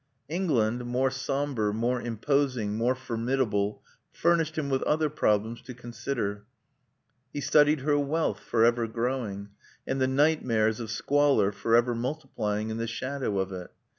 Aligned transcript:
England, 0.29 0.83
more 0.83 1.11
sombre, 1.11 1.71
more 1.71 2.01
imposing, 2.01 2.75
more 2.75 2.95
formidable 2.95 3.83
furnished 4.11 4.57
him 4.57 4.67
with 4.67 4.81
other 4.81 5.11
problems 5.11 5.61
to 5.61 5.75
consider. 5.75 6.47
He 7.31 7.39
studied 7.39 7.81
her 7.81 7.99
wealth, 7.99 8.39
forever 8.39 8.87
growing, 8.87 9.49
and 9.85 10.01
the 10.01 10.07
nightmares 10.07 10.79
of 10.79 10.89
squalor 10.89 11.51
forever 11.51 11.93
multiplying 11.93 12.71
in 12.71 12.77
the 12.77 12.87
shadow 12.87 13.37
of 13.37 13.51
it. 13.51 13.69